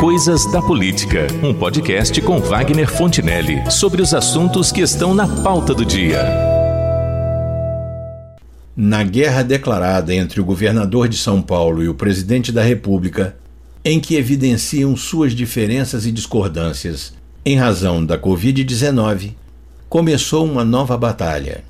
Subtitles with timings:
[0.00, 5.74] Coisas da Política, um podcast com Wagner Fontinelli sobre os assuntos que estão na pauta
[5.74, 6.22] do dia.
[8.74, 13.36] Na guerra declarada entre o governador de São Paulo e o presidente da República,
[13.84, 17.12] em que evidenciam suas diferenças e discordâncias
[17.44, 19.34] em razão da Covid-19,
[19.86, 21.62] começou uma nova batalha.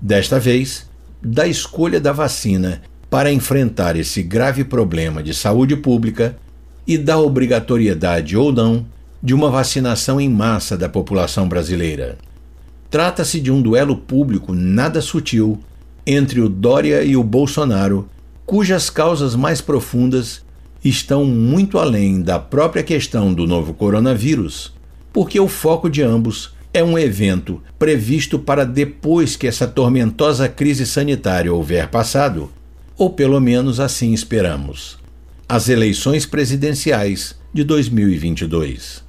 [0.00, 0.88] Desta vez,
[1.22, 2.80] da escolha da vacina
[3.10, 6.34] para enfrentar esse grave problema de saúde pública
[6.86, 8.84] e da obrigatoriedade ou não
[9.22, 12.18] de uma vacinação em massa da população brasileira.
[12.90, 15.58] Trata-se de um duelo público nada sutil
[16.06, 18.08] entre o Dória e o Bolsonaro,
[18.44, 20.44] cujas causas mais profundas
[20.84, 24.74] estão muito além da própria questão do novo coronavírus,
[25.10, 30.84] porque o foco de ambos é um evento previsto para depois que essa tormentosa crise
[30.84, 32.50] sanitária houver passado,
[32.98, 35.02] ou pelo menos assim esperamos
[35.48, 39.04] as eleições presidenciais de 2022.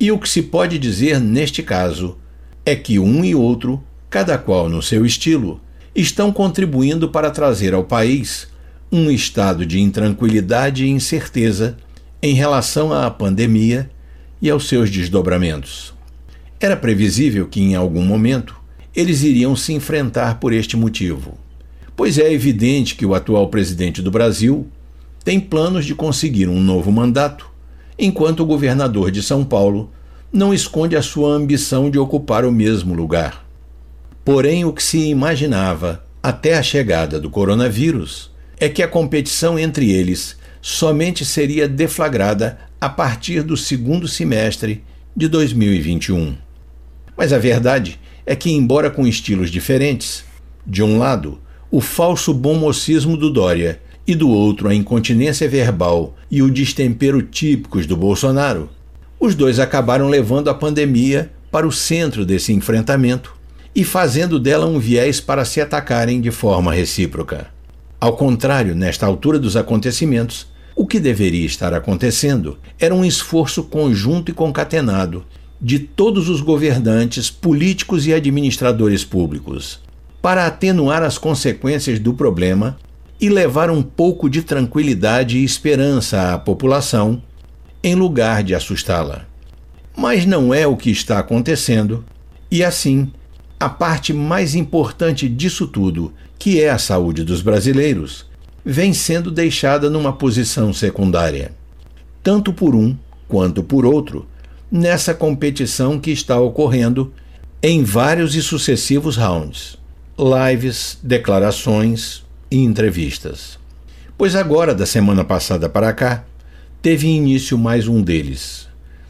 [0.00, 2.16] E o que se pode dizer neste caso
[2.64, 5.60] é que um e outro, cada qual no seu estilo,
[5.94, 8.48] estão contribuindo para trazer ao país
[8.90, 11.76] um estado de intranquilidade e incerteza
[12.22, 13.90] em relação à pandemia
[14.40, 15.92] e aos seus desdobramentos.
[16.58, 18.56] Era previsível que, em algum momento,
[18.96, 21.38] eles iriam se enfrentar por este motivo,
[21.94, 24.66] pois é evidente que o atual presidente do Brasil
[25.28, 27.50] tem planos de conseguir um novo mandato,
[27.98, 29.92] enquanto o governador de São Paulo
[30.32, 33.46] não esconde a sua ambição de ocupar o mesmo lugar.
[34.24, 39.92] Porém, o que se imaginava até a chegada do coronavírus é que a competição entre
[39.92, 44.82] eles somente seria deflagrada a partir do segundo semestre
[45.14, 46.38] de 2021.
[47.14, 50.24] Mas a verdade é que, embora com estilos diferentes,
[50.66, 51.38] de um lado,
[51.70, 57.20] o falso bom mocismo do Dória e do outro a incontinência verbal e o destempero
[57.20, 58.70] típicos do Bolsonaro,
[59.20, 63.36] os dois acabaram levando a pandemia para o centro desse enfrentamento
[63.74, 67.48] e fazendo dela um viés para se atacarem de forma recíproca.
[68.00, 74.30] Ao contrário, nesta altura dos acontecimentos, o que deveria estar acontecendo era um esforço conjunto
[74.30, 75.26] e concatenado
[75.60, 79.80] de todos os governantes, políticos e administradores públicos
[80.22, 82.78] para atenuar as consequências do problema
[83.20, 87.22] e levar um pouco de tranquilidade e esperança à população,
[87.82, 89.26] em lugar de assustá-la.
[89.96, 92.04] Mas não é o que está acontecendo,
[92.50, 93.10] e assim,
[93.58, 98.24] a parte mais importante disso tudo, que é a saúde dos brasileiros,
[98.64, 101.52] vem sendo deixada numa posição secundária,
[102.22, 102.96] tanto por um
[103.26, 104.26] quanto por outro,
[104.70, 107.12] nessa competição que está ocorrendo
[107.62, 109.76] em vários e sucessivos rounds.
[110.18, 113.58] Lives, declarações, e entrevistas.
[114.16, 116.24] Pois agora, da semana passada para cá,
[116.82, 118.68] teve início mais um deles.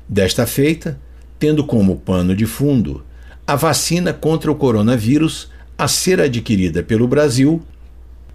[0.08, 0.98] Desta feita,
[1.38, 3.02] tendo como pano de fundo
[3.46, 5.48] a vacina contra o coronavírus
[5.78, 7.62] a ser adquirida pelo Brasil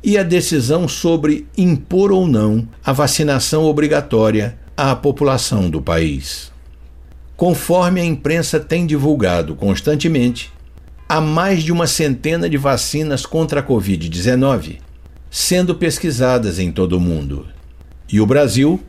[0.03, 6.51] e a decisão sobre impor ou não a vacinação obrigatória à população do país.
[7.37, 10.51] Conforme a imprensa tem divulgado constantemente,
[11.07, 14.77] há mais de uma centena de vacinas contra a Covid-19
[15.35, 17.47] sendo pesquisadas em todo o mundo.
[18.07, 18.79] E o Brasil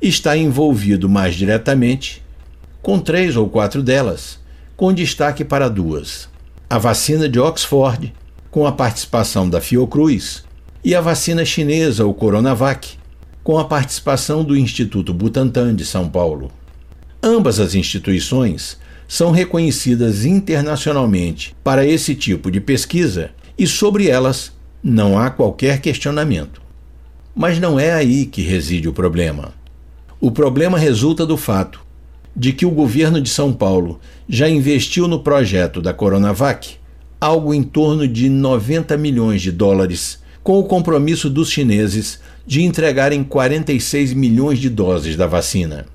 [0.00, 2.22] está envolvido mais diretamente
[2.80, 4.38] com três ou quatro delas,
[4.76, 6.28] com destaque para duas:
[6.70, 8.14] a vacina de Oxford,
[8.48, 10.44] com a participação da Fiocruz,
[10.84, 12.96] e a vacina chinesa, o Coronavac,
[13.42, 16.52] com a participação do Instituto Butantan de São Paulo.
[17.20, 18.78] Ambas as instituições
[19.08, 26.60] são reconhecidas internacionalmente para esse tipo de pesquisa e sobre elas não há qualquer questionamento.
[27.34, 29.52] Mas não é aí que reside o problema.
[30.20, 31.80] O problema resulta do fato
[32.34, 36.76] de que o governo de São Paulo já investiu no projeto da Coronavac
[37.20, 43.24] algo em torno de 90 milhões de dólares, com o compromisso dos chineses de entregarem
[43.24, 45.86] 46 milhões de doses da vacina.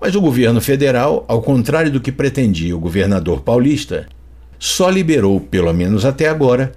[0.00, 4.06] Mas o governo federal, ao contrário do que pretendia o governador paulista,
[4.58, 6.72] só liberou, pelo menos até agora,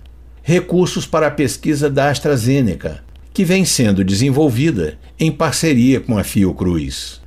[0.47, 3.03] recursos para a pesquisa da AstraZeneca,
[3.33, 7.19] que vem sendo desenvolvida em parceria com a Fiocruz.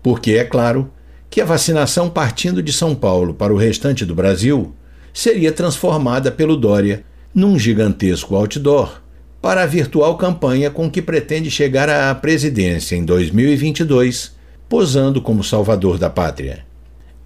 [0.00, 0.88] Porque é claro
[1.28, 4.72] que a vacinação partindo de São Paulo para o restante do Brasil
[5.12, 7.02] seria transformada pelo Dória
[7.34, 9.02] num gigantesco outdoor
[9.42, 14.36] para a virtual campanha com que pretende chegar à presidência em 2022,
[14.68, 16.64] posando como salvador da pátria.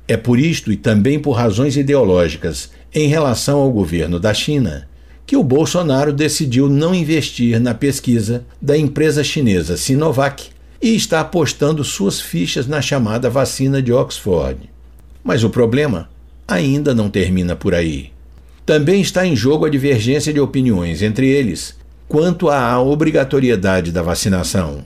[0.08, 4.88] É por isto e também por razões ideológicas em relação ao governo da China
[5.26, 10.48] que o Bolsonaro decidiu não investir na pesquisa da empresa chinesa Sinovac
[10.80, 14.68] e está apostando suas fichas na chamada vacina de Oxford.
[15.22, 16.10] Mas o problema
[16.46, 18.12] ainda não termina por aí.
[18.66, 21.74] Também está em jogo a divergência de opiniões entre eles
[22.06, 24.84] quanto à obrigatoriedade da vacinação.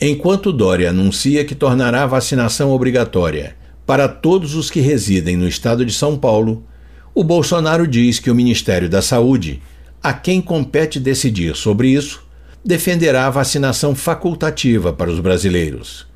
[0.00, 5.84] Enquanto Dória anuncia que tornará a vacinação obrigatória para todos os que residem no estado
[5.84, 6.62] de São Paulo,
[7.18, 9.60] o Bolsonaro diz que o Ministério da Saúde,
[10.00, 12.22] a quem compete decidir sobre isso,
[12.64, 16.06] defenderá a vacinação facultativa para os brasileiros.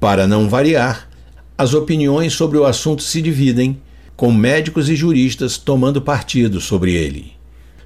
[0.00, 1.08] Para não variar,
[1.56, 3.80] as opiniões sobre o assunto se dividem,
[4.16, 7.34] com médicos e juristas tomando partido sobre ele.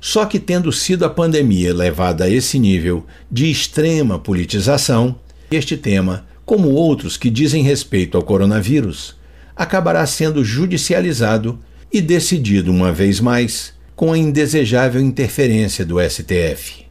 [0.01, 5.17] Só que, tendo sido a pandemia levada a esse nível de extrema politização,
[5.51, 9.17] este tema, como outros que dizem respeito ao coronavírus,
[9.55, 11.59] acabará sendo judicializado
[11.95, 16.87] e decidido uma vez mais com a indesejável interferência do STF.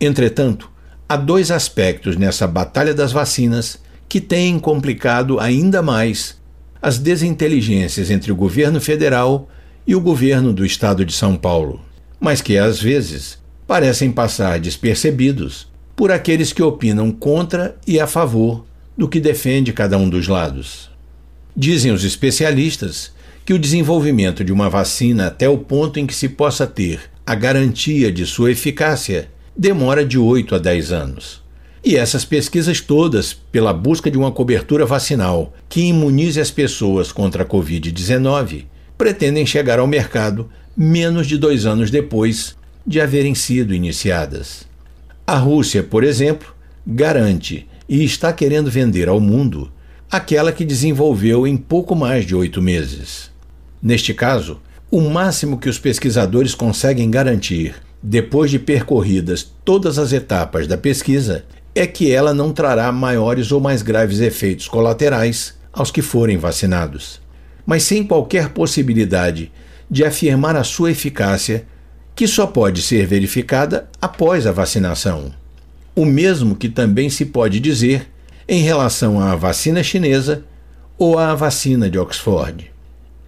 [0.00, 0.68] Entretanto,
[1.08, 3.78] há dois aspectos nessa batalha das vacinas
[4.08, 6.36] que têm complicado ainda mais
[6.82, 9.48] as desinteligências entre o governo federal
[9.86, 11.80] e o governo do estado de São Paulo,
[12.18, 18.66] mas que às vezes parecem passar despercebidos por aqueles que opinam contra e a favor
[18.96, 20.90] do que defende cada um dos lados.
[21.56, 23.16] Dizem os especialistas
[23.48, 27.34] que o desenvolvimento de uma vacina até o ponto em que se possa ter a
[27.34, 31.42] garantia de sua eficácia demora de 8 a 10 anos.
[31.82, 37.42] E essas pesquisas todas, pela busca de uma cobertura vacinal que imunize as pessoas contra
[37.42, 38.66] a Covid-19,
[38.98, 42.54] pretendem chegar ao mercado menos de dois anos depois
[42.86, 44.66] de haverem sido iniciadas.
[45.26, 46.54] A Rússia, por exemplo,
[46.86, 49.72] garante e está querendo vender ao mundo
[50.10, 53.37] aquela que desenvolveu em pouco mais de oito meses.
[53.82, 54.60] Neste caso,
[54.90, 61.44] o máximo que os pesquisadores conseguem garantir depois de percorridas todas as etapas da pesquisa,
[61.74, 67.20] é que ela não trará maiores ou mais graves efeitos colaterais aos que forem vacinados,
[67.66, 69.52] mas sem qualquer possibilidade
[69.90, 71.66] de afirmar a sua eficácia,
[72.14, 75.32] que só pode ser verificada após a vacinação.
[75.94, 78.08] O mesmo que também se pode dizer
[78.48, 80.44] em relação à vacina chinesa
[80.96, 82.70] ou à vacina de Oxford.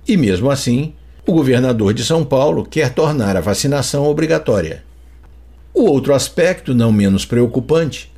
[0.07, 0.95] E mesmo assim,
[1.27, 4.83] o governador de São Paulo quer tornar a vacinação obrigatória.
[5.73, 8.13] O outro aspecto, não menos preocupante,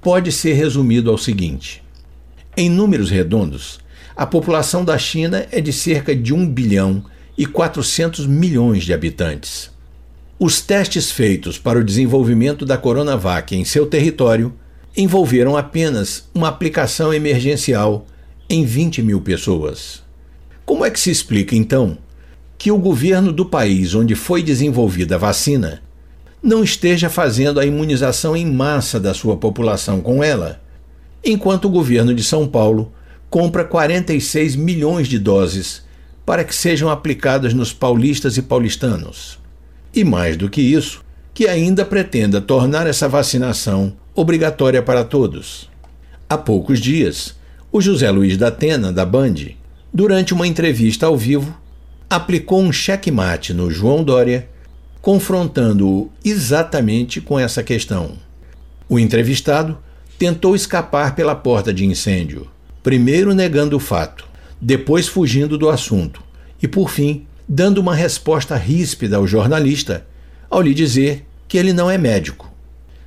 [0.00, 1.82] pode ser resumido ao seguinte:
[2.56, 3.80] em números redondos,
[4.14, 7.04] a população da China é de cerca de 1 bilhão
[7.36, 9.72] e 400 milhões de habitantes.
[10.38, 14.54] Os testes feitos para o desenvolvimento da Coronavac em seu território
[14.96, 18.06] envolveram apenas uma aplicação emergencial
[18.48, 20.03] em 20 mil pessoas.
[20.64, 21.98] Como é que se explica, então,
[22.56, 25.82] que o governo do país onde foi desenvolvida a vacina
[26.42, 30.62] não esteja fazendo a imunização em massa da sua população com ela,
[31.24, 32.92] enquanto o governo de São Paulo
[33.30, 35.82] compra 46 milhões de doses
[36.24, 39.38] para que sejam aplicadas nos paulistas e paulistanos.
[39.94, 41.02] E mais do que isso,
[41.34, 45.68] que ainda pretenda tornar essa vacinação obrigatória para todos.
[46.28, 47.34] Há poucos dias,
[47.72, 49.34] o José Luiz da Atena, da Band,
[49.94, 51.56] durante uma entrevista ao vivo,
[52.10, 54.48] aplicou um checkmate no João Dória,
[55.00, 58.18] confrontando-o exatamente com essa questão.
[58.88, 59.78] O entrevistado
[60.18, 62.48] tentou escapar pela porta de incêndio,
[62.82, 64.26] primeiro negando o fato,
[64.60, 66.20] depois fugindo do assunto
[66.60, 70.06] e, por fim, dando uma resposta ríspida ao jornalista
[70.50, 72.52] ao lhe dizer que ele não é médico.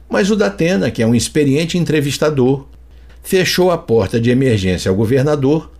[0.09, 2.65] Mas o Datena, que é um experiente entrevistador,
[3.23, 5.71] fechou a porta de emergência ao governador,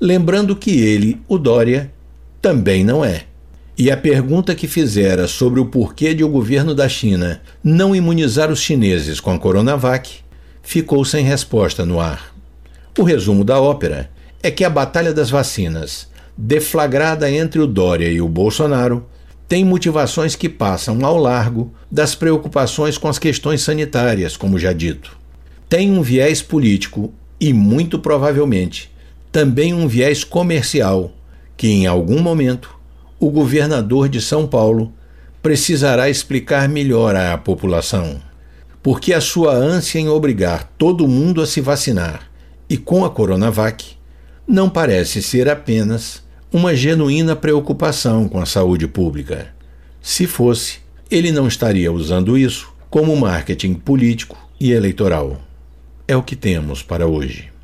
[0.00, 1.92] lembrando que ele, o Dória,
[2.40, 3.24] também não é.
[3.78, 8.50] E a pergunta que fizera sobre o porquê de o governo da China não imunizar
[8.50, 10.20] os chineses com a Coronavac
[10.62, 12.34] ficou sem resposta no ar.
[12.98, 14.10] O resumo da ópera
[14.42, 19.06] é que a batalha das vacinas, deflagrada entre o Dória e o Bolsonaro,
[19.48, 25.16] tem motivações que passam ao largo das preocupações com as questões sanitárias, como já dito.
[25.68, 28.90] Tem um viés político e, muito provavelmente,
[29.36, 31.12] também um viés comercial
[31.58, 32.74] que, em algum momento,
[33.20, 34.94] o governador de São Paulo
[35.42, 38.18] precisará explicar melhor à população.
[38.82, 42.30] Porque a sua ânsia em obrigar todo mundo a se vacinar
[42.66, 43.98] e com a Coronavac
[44.48, 49.48] não parece ser apenas uma genuína preocupação com a saúde pública.
[50.00, 50.78] Se fosse,
[51.10, 55.38] ele não estaria usando isso como marketing político e eleitoral.
[56.08, 57.54] É o que temos para hoje.